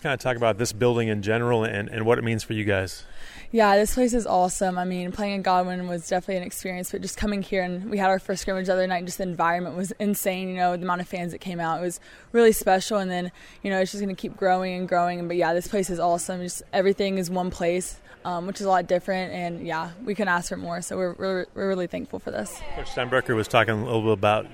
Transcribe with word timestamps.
Kind 0.00 0.14
of 0.14 0.20
talk 0.20 0.36
about 0.36 0.58
this 0.58 0.72
building 0.72 1.08
in 1.08 1.22
general 1.22 1.64
and, 1.64 1.88
and 1.88 2.06
what 2.06 2.18
it 2.18 2.22
means 2.22 2.44
for 2.44 2.52
you 2.52 2.62
guys. 2.62 3.02
Yeah, 3.50 3.76
this 3.76 3.94
place 3.94 4.14
is 4.14 4.28
awesome. 4.28 4.78
I 4.78 4.84
mean, 4.84 5.10
playing 5.10 5.34
in 5.34 5.42
Godwin 5.42 5.88
was 5.88 6.06
definitely 6.06 6.36
an 6.36 6.44
experience, 6.44 6.92
but 6.92 7.02
just 7.02 7.16
coming 7.16 7.42
here 7.42 7.64
and 7.64 7.90
we 7.90 7.98
had 7.98 8.08
our 8.08 8.20
first 8.20 8.42
scrimmage 8.42 8.66
the 8.66 8.74
other 8.74 8.86
night, 8.86 9.04
just 9.06 9.18
the 9.18 9.24
environment 9.24 9.74
was 9.74 9.90
insane. 9.98 10.50
You 10.50 10.54
know, 10.54 10.76
the 10.76 10.84
amount 10.84 11.00
of 11.00 11.08
fans 11.08 11.32
that 11.32 11.38
came 11.38 11.58
out, 11.58 11.80
it 11.80 11.82
was 11.82 11.98
really 12.30 12.52
special. 12.52 12.98
And 12.98 13.10
then, 13.10 13.32
you 13.64 13.70
know, 13.70 13.80
it's 13.80 13.90
just 13.90 14.00
going 14.00 14.14
to 14.14 14.20
keep 14.20 14.36
growing 14.36 14.78
and 14.78 14.88
growing. 14.88 15.26
But 15.26 15.36
yeah, 15.36 15.52
this 15.52 15.66
place 15.66 15.90
is 15.90 15.98
awesome. 15.98 16.42
Just 16.42 16.62
everything 16.72 17.18
is 17.18 17.28
one 17.28 17.50
place, 17.50 17.98
um, 18.24 18.46
which 18.46 18.60
is 18.60 18.66
a 18.66 18.70
lot 18.70 18.86
different. 18.86 19.32
And 19.32 19.66
yeah, 19.66 19.90
we 20.04 20.14
can 20.14 20.28
ask 20.28 20.50
for 20.50 20.56
more. 20.56 20.80
So 20.80 20.96
we're, 20.96 21.14
we're, 21.14 21.46
we're 21.54 21.68
really 21.68 21.88
thankful 21.88 22.20
for 22.20 22.30
this. 22.30 22.56
Coach 22.76 22.86
Steinbrecher 22.86 23.34
was 23.34 23.48
talking 23.48 23.74
a 23.74 23.84
little 23.84 24.02
bit 24.02 24.12
about 24.12 24.46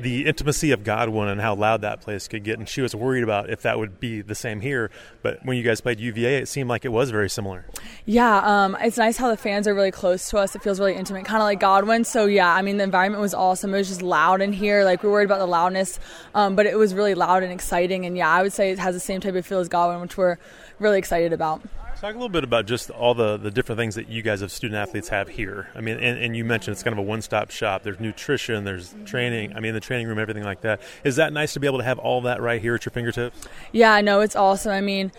the 0.00 0.26
intimacy 0.26 0.70
of 0.70 0.84
Godwin 0.84 1.28
and 1.28 1.40
how 1.40 1.54
loud 1.54 1.82
that 1.82 2.00
place 2.00 2.28
could 2.28 2.44
get, 2.44 2.58
and 2.58 2.68
she 2.68 2.80
was 2.80 2.94
worried 2.94 3.22
about 3.22 3.50
if 3.50 3.62
that 3.62 3.78
would 3.78 4.00
be 4.00 4.22
the 4.22 4.34
same 4.34 4.60
here. 4.60 4.90
But 5.22 5.44
when 5.44 5.56
you 5.56 5.62
guys 5.62 5.80
played 5.80 6.00
UVA, 6.00 6.38
it 6.38 6.46
seemed 6.46 6.68
like 6.68 6.84
it 6.84 6.90
was 6.90 7.10
very 7.10 7.28
similar. 7.28 7.66
Yeah, 8.04 8.38
um, 8.38 8.76
it's 8.80 8.96
nice 8.96 9.16
how 9.16 9.28
the 9.28 9.36
fans 9.36 9.68
are 9.68 9.74
really 9.74 9.90
close 9.90 10.28
to 10.30 10.38
us. 10.38 10.54
It 10.56 10.62
feels 10.62 10.80
really 10.80 10.94
intimate, 10.94 11.24
kind 11.24 11.42
of 11.42 11.44
like 11.44 11.60
Godwin. 11.60 12.04
So 12.04 12.26
yeah, 12.26 12.52
I 12.52 12.62
mean 12.62 12.76
the 12.76 12.84
environment 12.84 13.20
was 13.20 13.34
awesome. 13.34 13.74
It 13.74 13.78
was 13.78 13.88
just 13.88 14.02
loud 14.02 14.40
in 14.40 14.52
here. 14.52 14.84
Like 14.84 15.02
we 15.02 15.08
were 15.08 15.14
worried 15.14 15.24
about 15.24 15.38
the 15.38 15.46
loudness, 15.46 16.00
um, 16.34 16.56
but 16.56 16.66
it 16.66 16.76
was 16.76 16.94
really 16.94 17.14
loud 17.14 17.42
and 17.42 17.52
exciting. 17.52 18.06
And 18.06 18.16
yeah, 18.16 18.30
I 18.30 18.42
would 18.42 18.52
say 18.52 18.70
it 18.70 18.78
has 18.78 18.94
the 18.94 19.00
same 19.00 19.20
type 19.20 19.34
of 19.34 19.46
feel 19.46 19.60
as 19.60 19.68
Godwin, 19.68 20.00
which 20.00 20.16
we're 20.16 20.38
really 20.78 20.98
excited 20.98 21.32
about. 21.32 21.62
Talk 22.02 22.16
a 22.16 22.18
little 22.18 22.28
bit 22.28 22.42
about 22.42 22.66
just 22.66 22.90
all 22.90 23.14
the, 23.14 23.36
the 23.36 23.52
different 23.52 23.78
things 23.78 23.94
that 23.94 24.08
you 24.08 24.22
guys 24.22 24.42
as 24.42 24.52
student 24.52 24.76
athletes 24.76 25.10
have 25.10 25.28
here. 25.28 25.68
I 25.72 25.80
mean, 25.80 25.98
and, 25.98 26.18
and 26.18 26.36
you 26.36 26.44
mentioned 26.44 26.72
it's 26.72 26.82
kind 26.82 26.92
of 26.92 26.98
a 26.98 27.02
one 27.02 27.22
stop 27.22 27.52
shop. 27.52 27.84
There's 27.84 28.00
nutrition, 28.00 28.64
there's 28.64 28.88
mm-hmm. 28.88 29.04
training. 29.04 29.52
I 29.54 29.60
mean, 29.60 29.72
the 29.72 29.78
training 29.78 30.08
room, 30.08 30.18
everything 30.18 30.42
like 30.42 30.62
that. 30.62 30.80
Is 31.04 31.14
that 31.14 31.32
nice 31.32 31.52
to 31.52 31.60
be 31.60 31.68
able 31.68 31.78
to 31.78 31.84
have 31.84 32.00
all 32.00 32.22
that 32.22 32.42
right 32.42 32.60
here 32.60 32.74
at 32.74 32.84
your 32.84 32.90
fingertips? 32.90 33.46
Yeah, 33.70 33.92
I 33.92 34.00
know. 34.00 34.18
it's 34.18 34.34
awesome. 34.34 34.72
I 34.72 34.80
mean, 34.80 35.12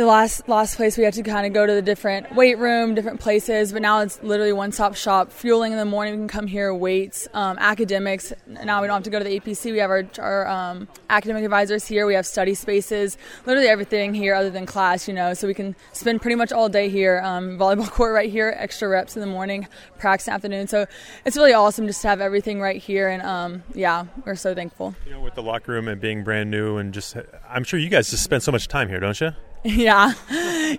the 0.00 0.06
last 0.06 0.48
last 0.48 0.76
place 0.76 0.96
we 0.96 1.04
had 1.04 1.12
to 1.12 1.22
kind 1.22 1.46
of 1.46 1.52
go 1.52 1.66
to 1.66 1.74
the 1.74 1.82
different 1.82 2.34
weight 2.34 2.56
room, 2.56 2.94
different 2.94 3.20
places, 3.20 3.72
but 3.72 3.82
now 3.82 4.00
it's 4.00 4.22
literally 4.22 4.52
one 4.52 4.72
stop 4.72 4.94
shop. 4.94 5.30
Fueling 5.30 5.72
in 5.72 5.78
the 5.78 5.84
morning, 5.84 6.14
we 6.14 6.18
can 6.20 6.28
come 6.28 6.46
here, 6.46 6.74
weights, 6.74 7.28
um, 7.34 7.58
academics. 7.58 8.32
Now 8.46 8.80
we 8.80 8.86
don't 8.86 8.96
have 8.96 9.02
to 9.02 9.10
go 9.10 9.18
to 9.18 9.24
the 9.24 9.38
APC. 9.38 9.70
We 9.70 9.78
have 9.78 9.90
our, 9.90 10.04
our 10.18 10.46
um, 10.46 10.88
academic 11.10 11.44
advisors 11.44 11.86
here. 11.86 12.06
We 12.06 12.14
have 12.14 12.26
study 12.26 12.54
spaces, 12.54 13.18
literally 13.44 13.68
everything 13.68 14.14
here 14.14 14.34
other 14.34 14.48
than 14.48 14.64
class, 14.64 15.06
you 15.06 15.14
know. 15.14 15.34
So 15.34 15.46
we 15.46 15.54
can 15.54 15.76
spend 15.92 16.22
pretty 16.22 16.36
much 16.36 16.52
all 16.52 16.70
day 16.70 16.88
here. 16.88 17.20
Um, 17.22 17.58
volleyball 17.58 17.90
court 17.90 18.14
right 18.14 18.30
here, 18.30 18.54
extra 18.56 18.88
reps 18.88 19.14
in 19.14 19.20
the 19.20 19.26
morning, 19.26 19.68
practice 19.98 20.26
in 20.26 20.30
the 20.30 20.34
afternoon. 20.36 20.68
So 20.68 20.86
it's 21.26 21.36
really 21.36 21.52
awesome 21.52 21.86
just 21.86 22.00
to 22.02 22.08
have 22.08 22.22
everything 22.22 22.62
right 22.62 22.80
here. 22.80 23.08
And 23.08 23.22
um, 23.22 23.62
yeah, 23.74 24.06
we're 24.24 24.36
so 24.36 24.54
thankful. 24.54 24.94
You 25.04 25.12
know, 25.12 25.20
with 25.20 25.34
the 25.34 25.42
locker 25.42 25.72
room 25.72 25.86
and 25.86 26.00
being 26.00 26.24
brand 26.24 26.50
new, 26.50 26.78
and 26.78 26.94
just 26.94 27.14
I'm 27.46 27.64
sure 27.64 27.78
you 27.78 27.90
guys 27.90 28.10
just 28.10 28.24
spend 28.24 28.42
so 28.42 28.52
much 28.52 28.68
time 28.68 28.88
here, 28.88 28.98
don't 28.98 29.20
you? 29.20 29.32
Yeah. 29.64 30.14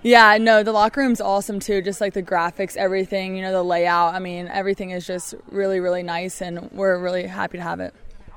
Yeah, 0.02 0.36
no, 0.38 0.62
the 0.62 0.72
locker 0.72 1.00
room's 1.00 1.20
awesome 1.20 1.60
too. 1.60 1.80
Just 1.80 2.00
like 2.00 2.12
the 2.12 2.22
graphics, 2.22 2.76
everything, 2.76 3.36
you 3.36 3.42
know, 3.42 3.52
the 3.52 3.62
layout. 3.62 4.14
I 4.14 4.18
mean, 4.18 4.48
everything 4.48 4.90
is 4.90 5.06
just 5.06 5.34
really, 5.50 5.80
really 5.80 6.02
nice, 6.02 6.42
and 6.42 6.70
we're 6.72 6.98
really 6.98 7.26
happy 7.26 7.58
to 7.58 7.62
have 7.62 7.80
it. 7.80 7.94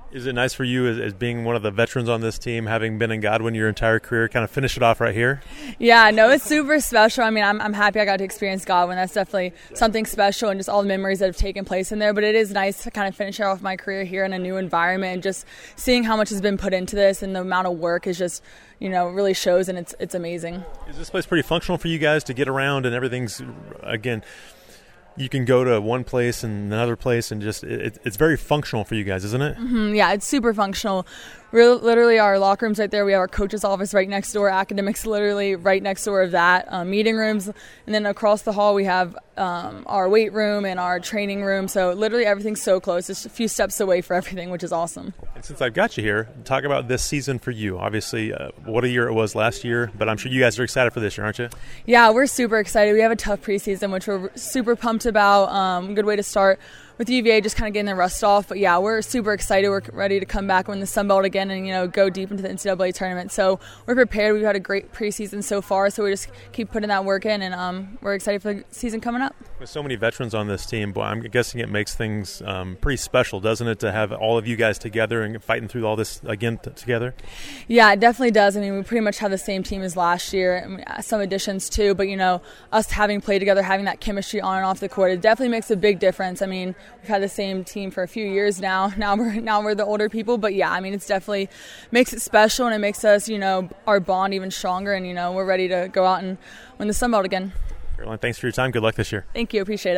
Is 0.10 0.26
it 0.26 0.34
nice 0.34 0.54
for 0.54 0.64
you 0.64 0.88
as, 0.88 1.00
as, 1.00 1.14
being 1.14 1.44
one 1.44 1.58
of 1.58 1.64
the 1.64 1.72
veterans 1.72 2.08
on 2.08 2.22
this 2.22 2.40
team, 2.40 2.66
having 2.66 2.98
been 2.98 3.12
in 3.12 3.20
Godwin 3.20 3.54
your 3.54 3.68
entire 3.68 4.00
career, 4.00 4.30
kind 4.30 4.46
of 4.46 4.50
finish 4.50 4.78
it 4.78 4.84
off 4.84 5.02
right 5.02 5.14
here? 5.14 5.42
Yeah, 5.80 6.12
no, 6.12 6.30
it's 6.30 6.46
super 6.46 6.80
special. 6.80 7.26
I 7.26 7.30
mean, 7.30 7.44
I'm, 7.44 7.60
I'm 7.60 7.74
happy 7.74 8.00
I 8.00 8.06
got 8.06 8.18
to 8.18 8.24
experience 8.24 8.64
Godwin. 8.64 8.96
That's 8.96 9.14
definitely 9.14 9.54
something 9.74 10.06
special 10.06 10.50
and 10.50 10.58
just 10.60 10.70
all 10.70 10.82
the 10.82 10.88
memories 10.88 11.20
that 11.20 11.26
have 11.26 11.36
taken 11.36 11.66
place 11.66 11.92
in 11.92 12.00
there. 12.00 12.14
But 12.14 12.24
it 12.24 12.36
is 12.36 12.52
nice 12.52 12.84
to 12.84 12.92
kind 12.92 13.10
of 13.10 13.16
finish 13.16 13.42
off 13.42 13.62
my 13.62 13.76
career 13.76 14.06
here 14.06 14.24
in 14.24 14.32
a 14.32 14.40
new 14.40 14.56
environment 14.56 15.16
and 15.16 15.24
just 15.24 15.46
seeing 15.76 16.04
how 16.06 16.16
much 16.16 16.30
has 16.30 16.40
been 16.40 16.58
put 16.58 16.74
into 16.74 16.96
this 16.96 17.22
and 17.22 17.36
the 17.36 17.42
amount 17.42 17.68
of 17.68 17.78
work 17.78 18.08
is 18.08 18.18
just, 18.18 18.42
you 18.80 18.88
know, 18.88 19.10
really 19.10 19.34
shows 19.34 19.68
and 19.68 19.78
it's, 19.78 19.94
it's 20.00 20.16
amazing. 20.16 20.64
Is 20.88 20.98
this 20.98 21.10
place 21.10 21.26
pretty 21.26 21.46
functional 21.46 21.78
for 21.78 21.90
you 21.90 22.00
guys 22.00 22.24
to 22.26 22.34
get 22.34 22.48
around 22.48 22.86
and 22.86 22.96
everything's, 22.96 23.42
again, 23.84 24.24
you 25.18 25.30
can 25.30 25.46
go 25.46 25.64
to 25.64 25.82
one 25.82 26.04
place 26.04 26.44
and 26.44 26.72
another 26.72 26.96
place 26.96 27.32
and 27.32 27.42
just 27.42 27.64
it, 27.64 27.98
it's 28.04 28.18
very 28.18 28.38
functional 28.38 28.84
for 28.84 28.96
you 28.96 29.04
guys 29.04 29.24
isn't 29.26 29.42
it? 29.42 29.58
Mm-hmm, 29.58 29.96
yeah 29.96 30.14
it's 30.14 30.28
super 30.28 30.54
functional. 30.54 31.06
We're 31.52 31.76
literally 31.76 32.20
our 32.20 32.38
locker 32.40 32.66
rooms 32.66 32.78
right 32.78 32.92
there 32.92 33.06
we 33.06 33.14
have 33.14 33.20
our 33.20 33.28
coach's 33.28 33.64
office 33.64 33.94
right 33.94 34.08
next 34.08 34.34
door 34.34 34.50
academics 34.50 35.06
literally 35.06 35.56
right 35.56 35.82
next 35.82 36.04
door 36.04 36.22
of 36.22 36.32
that 36.32 36.68
um, 36.72 36.90
meeting 36.90 37.16
rooms. 37.16 37.48
And 37.48 37.96
then 37.96 38.06
across 38.06 38.42
the 38.42 38.52
hall 38.52 38.76
we 38.76 38.84
have 38.84 39.16
um, 39.38 39.84
our 39.86 40.10
weight 40.10 40.34
room 40.34 40.66
and 40.66 40.80
our 40.80 41.00
training 41.00 41.44
room. 41.44 41.68
So 41.68 41.94
literally 41.94 42.26
everything's 42.26 42.62
so 42.62 42.80
close. 42.80 43.10
It's 43.10 43.26
a 43.26 43.30
few 43.30 43.48
steps 43.48 43.80
away 43.80 44.02
for 44.02 44.14
everything 44.22 44.50
which 44.50 44.64
is 44.64 44.72
awesome. 44.74 45.14
And 45.36 45.46
since 45.46 45.62
i've 45.62 45.74
got 45.74 45.96
you 45.98 46.04
here 46.04 46.28
talk 46.44 46.64
about 46.66 46.90
this 46.90 47.02
season 47.04 47.40
for 47.40 47.52
you. 47.52 47.80
Obviously 47.80 48.34
uh, 48.34 48.50
what 48.66 48.84
a 48.84 48.90
year 48.90 49.08
it 49.08 49.14
was 49.14 49.34
last 49.34 49.64
year 49.64 49.90
but 49.98 50.10
i'm 50.10 50.18
sure 50.18 50.32
you 50.32 50.42
guys 50.42 50.60
are 50.60 50.64
excited 50.64 50.92
for 50.92 51.00
this 51.00 51.18
year 51.18 51.24
aren't 51.26 51.40
you? 51.40 51.50
Yeah 51.86 52.10
we're 52.12 52.28
super 52.28 52.60
excited. 52.60 52.94
We 52.94 53.00
have 53.00 53.12
a 53.12 53.16
tough 53.16 53.42
preseason 53.42 53.94
which 53.94 54.06
we're 54.06 54.30
super 54.36 54.76
pumped 54.76 55.06
about 55.08 55.50
um, 55.50 55.96
good 55.96 56.06
way 56.06 56.16
to 56.16 56.24
start 56.24 56.60
with 56.98 57.10
UVA 57.10 57.42
just 57.42 57.56
kind 57.56 57.68
of 57.68 57.74
getting 57.74 57.86
the 57.86 57.96
rust 57.96 58.24
off. 58.24 58.48
But 58.48 58.60
yeah, 58.60 58.78
we're 58.78 59.02
super 59.02 59.34
excited. 59.34 59.70
We're 59.70 59.82
ready 59.92 60.20
to 60.20 60.26
come 60.26 60.48
back 60.48 60.68
win 60.68 60.80
the 60.80 60.88
Sun 60.88 61.08
Belt 61.08 61.26
again 61.26 61.52
and 61.52 61.66
you 61.66 61.74
know 61.74 61.88
go 61.88 62.10
deep 62.10 62.32
into 62.32 62.44
the 62.44 62.50
NCAA 62.50 62.94
tournament. 62.94 63.32
So 63.32 63.60
we're 63.86 63.96
prepared. 63.96 64.34
We've 64.34 64.44
had 64.44 64.56
a 64.56 64.60
great 64.60 64.94
preseason 64.94 65.44
so 65.44 65.62
far. 65.62 65.90
So 65.90 66.04
we 66.04 66.12
just 66.12 66.30
keep 66.52 66.72
putting 66.72 66.90
that 66.90 67.06
work 67.06 67.26
in, 67.26 67.42
and 67.42 67.54
um, 67.54 67.98
we're 68.02 68.16
excited 68.16 68.42
for 68.42 68.54
the 68.54 68.64
season 68.72 69.02
coming 69.02 69.22
up. 69.22 69.36
With 69.60 69.70
so 69.70 69.82
many 69.82 69.96
veterans 69.96 70.36
on 70.36 70.48
this 70.48 70.66
team, 70.66 70.92
boy, 70.92 71.04
I'm 71.04 71.22
guessing 71.22 71.62
it 71.62 71.70
makes 71.70 71.96
things 71.96 72.42
um, 72.44 72.78
pretty 72.80 72.98
special, 72.98 73.40
doesn't 73.40 73.68
it, 73.68 73.80
to 73.80 73.92
have 73.92 74.12
all 74.12 74.38
of 74.38 74.48
you 74.48 74.56
guys 74.56 74.78
together 74.78 75.24
and 75.24 75.44
fighting 75.44 75.68
through 75.68 75.86
all 75.86 75.96
this 75.96 76.22
again 76.26 76.60
t- 76.60 76.72
together? 76.72 77.16
Yeah, 77.68 77.92
it 77.94 78.00
definitely 78.00 78.32
does. 78.32 78.56
I 78.56 78.62
mean, 78.62 78.76
we 78.76 78.84
pretty 78.84 79.02
much 79.02 79.18
have 79.20 79.32
the 79.32 79.38
same 79.38 79.64
team 79.64 79.82
as 79.82 79.96
last 79.96 80.34
year, 80.34 80.58
and 80.58 81.04
some 81.04 81.22
additions 81.22 81.70
too. 81.70 81.96
But 81.96 82.08
you 82.08 82.18
know, 82.18 82.42
us 82.72 82.92
having 82.92 83.22
played 83.22 83.40
together, 83.40 83.64
having 83.64 83.86
that 83.86 84.00
chemistry 84.00 84.42
on 84.42 84.58
and 84.58 84.66
off 84.66 84.80
the 84.80 84.90
court, 84.90 85.12
it 85.12 85.22
definitely 85.22 85.52
makes 85.52 85.72
a 85.72 85.76
big 85.76 86.00
difference. 86.00 86.42
I 86.42 86.46
mean, 86.46 86.76
we've 87.00 87.08
had 87.08 87.22
the 87.22 87.30
same 87.30 87.64
team 87.64 87.92
for 87.92 88.04
a 88.04 88.08
few 88.08 88.26
years 88.26 88.60
now. 88.60 88.92
Now 88.98 89.16
we're 89.16 89.40
now 89.40 89.62
we're 89.62 89.76
the 89.76 89.86
older 89.86 90.10
people, 90.10 90.38
but 90.38 90.54
yeah, 90.54 90.72
I 90.72 90.80
mean, 90.80 90.94
it's 90.94 91.08
definitely 91.08 91.50
makes 91.92 92.14
it 92.14 92.22
special 92.22 92.66
and 92.66 92.76
it 92.76 92.80
makes 92.80 93.06
us, 93.06 93.30
you 93.30 93.38
know, 93.38 93.70
our 93.86 94.00
bond 94.00 94.34
even 94.34 94.52
stronger, 94.52 94.94
and 94.94 95.06
you 95.06 95.14
know, 95.14 95.32
we're 95.32 95.46
ready 95.46 95.68
to 95.68 95.90
go 95.92 96.06
out 96.06 96.24
and 96.24 96.38
win 96.78 96.88
the 96.88 96.94
Sun 96.94 97.12
Belt 97.12 97.26
again. 97.26 97.54
Caroline, 97.96 98.20
thanks 98.20 98.38
for 98.38 98.48
your 98.48 98.52
time. 98.52 98.72
Good 98.72 98.84
luck 98.84 98.96
this 98.96 99.12
year. 99.12 99.26
Thank 99.34 99.54
you. 99.54 99.62
Appreciate 99.62 99.94
it. 99.94 99.96